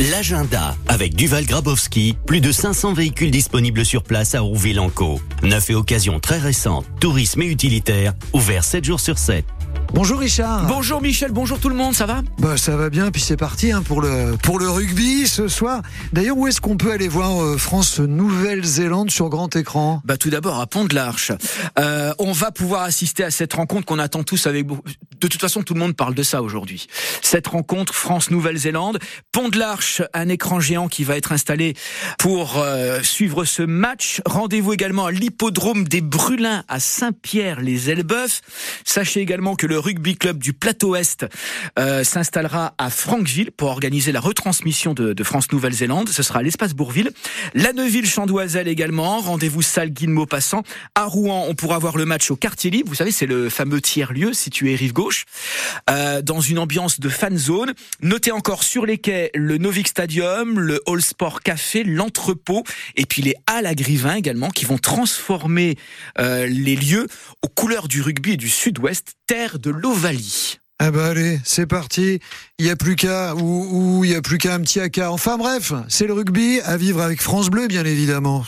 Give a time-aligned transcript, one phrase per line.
[0.00, 5.20] L'agenda avec Duval Grabowski, plus de 500 véhicules disponibles sur place à Rouville-en-Caux.
[5.42, 9.44] Neuf et occasions très récentes, tourisme et utilitaire, ouvert 7 jours sur 7.
[9.92, 10.66] Bonjour Richard.
[10.66, 12.22] Bonjour Michel, bonjour tout le monde, ça va?
[12.38, 15.82] Bah ça va bien, puis c'est parti hein, pour le pour le rugby ce soir.
[16.12, 20.00] D'ailleurs, où est-ce qu'on peut aller voir euh, France Nouvelle-Zélande sur grand écran?
[20.04, 21.32] Bah tout d'abord à Pont de l'Arche.
[21.78, 24.66] Euh, on va pouvoir assister à cette rencontre qu'on attend tous avec
[25.20, 26.86] de toute façon tout le monde parle de ça aujourd'hui.
[27.22, 28.98] Cette rencontre France Nouvelle-Zélande,
[29.32, 31.74] Pont de l'Arche, un écran géant qui va être installé
[32.18, 34.20] pour euh, suivre ce match.
[34.24, 38.40] Rendez-vous également à l'hippodrome des Brulins à Saint-Pierre-les-Elbeuf.
[38.84, 41.26] Sachez également que le rugby club du Plateau Est
[41.78, 46.08] euh, s'installera à Franqueville pour organiser la retransmission de, de France Nouvelle-Zélande.
[46.08, 47.10] Ce sera à l'espace Bourville.
[47.54, 49.20] La Neuville-Chandoiselle également.
[49.20, 50.62] Rendez-vous salle Guy Maupassant.
[50.94, 52.88] À Rouen, on pourra voir le match au quartier libre.
[52.88, 55.07] Vous savez, c'est le fameux tiers-lieu situé rive gauche,
[55.90, 57.74] euh, dans une ambiance de fan zone.
[58.02, 62.64] Notez encore sur les quais le Novik Stadium, le All Sport Café, l'entrepôt
[62.96, 65.76] et puis les halles à Grivin également qui vont transformer
[66.18, 67.06] euh, les lieux
[67.42, 70.58] aux couleurs du rugby et du sud-ouest, terre de l'Ovalie.
[70.80, 72.20] Ah bah allez, c'est parti.
[72.58, 75.10] Il y a plus qu'à ou il y a plus qu'à un petit haka.
[75.10, 78.44] Enfin bref, c'est le rugby à vivre avec France Bleu bien évidemment.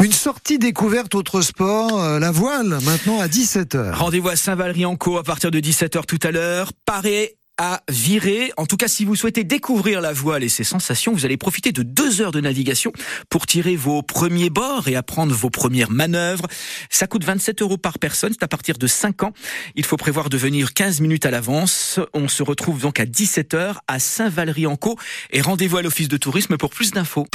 [0.00, 3.94] Une sortie découverte autre sport, euh, la voile, maintenant à 17h.
[3.94, 6.72] Rendez-vous à Saint-Valery-en-Caux à partir de 17h tout à l'heure.
[6.86, 8.52] Paré à virer.
[8.56, 11.72] En tout cas, si vous souhaitez découvrir la voile et ses sensations, vous allez profiter
[11.72, 12.92] de deux heures de navigation
[13.28, 16.46] pour tirer vos premiers bords et apprendre vos premières manœuvres.
[16.90, 18.32] Ça coûte 27 euros par personne.
[18.32, 19.32] C'est à partir de 5 ans.
[19.74, 21.98] Il faut prévoir de venir 15 minutes à l'avance.
[22.14, 24.96] On se retrouve donc à 17 heures à Saint-Valery-en-Caux
[25.32, 27.26] et rendez-vous à l'office de tourisme pour plus d'infos.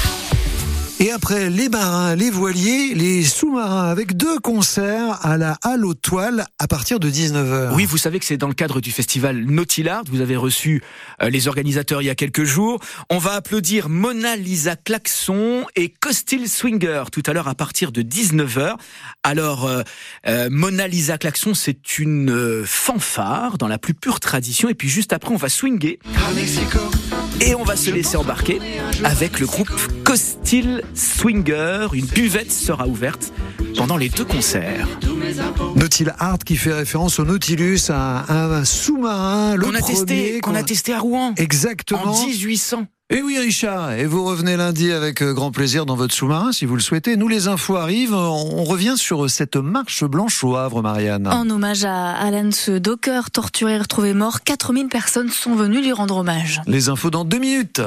[1.00, 5.94] Et après les marins, les voiliers, les sous-marins avec deux concerts à la Halle aux
[5.94, 7.74] Toiles à partir de 19h.
[7.74, 10.04] Oui, vous savez que c'est dans le cadre du festival Nautilard.
[10.08, 10.82] Vous avez reçu
[11.20, 12.78] euh, les organisateurs il y a quelques jours.
[13.10, 18.02] On va applaudir Mona Lisa Klaxon et Costil Swinger tout à l'heure à partir de
[18.02, 18.76] 19h.
[19.24, 19.82] Alors, euh,
[20.28, 24.68] euh, Mona Lisa Klaxon, c'est une fanfare dans la plus pure tradition.
[24.68, 25.98] Et puis juste après, on va swinger.
[27.40, 28.60] Et on va se laisser embarquer
[29.02, 29.70] avec le groupe
[30.04, 31.88] Costil Swinger.
[31.92, 33.32] Une buvette sera ouverte
[33.76, 34.86] pendant les deux concerts.
[35.76, 40.40] Nautil Art qui fait référence au Nautilus, un, un sous-marin, le Qu'on a premier testé,
[40.40, 41.34] qu'on a testé à Rouen.
[41.36, 42.02] Exactement.
[42.02, 42.86] En 1800.
[43.10, 46.64] Et oui, Richard, et vous revenez lundi avec euh, grand plaisir dans votre sous-marin, si
[46.64, 47.18] vous le souhaitez.
[47.18, 48.14] Nous, les infos arrivent.
[48.14, 51.26] On on revient sur cette marche blanche au Havre, Marianne.
[51.26, 55.92] En hommage à Alan ce docker torturé et retrouvé mort, 4000 personnes sont venues lui
[55.92, 56.62] rendre hommage.
[56.66, 57.82] Les infos dans deux minutes.